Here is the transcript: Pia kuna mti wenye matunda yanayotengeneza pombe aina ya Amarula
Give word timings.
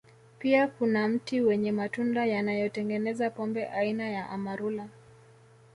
Pia 0.39 0.67
kuna 0.67 1.07
mti 1.07 1.41
wenye 1.41 1.71
matunda 1.71 2.25
yanayotengeneza 2.25 3.29
pombe 3.29 3.65
aina 3.67 4.09
ya 4.09 4.29
Amarula 4.29 4.87